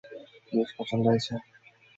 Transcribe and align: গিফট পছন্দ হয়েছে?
গিফট 0.51 0.73
পছন্দ 0.77 1.03
হয়েছে? 1.07 1.33